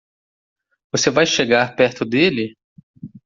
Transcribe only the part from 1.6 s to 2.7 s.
perto dele?